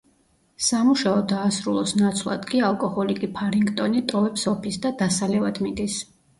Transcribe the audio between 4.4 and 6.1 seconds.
ოფისს და დასალევად მიდის.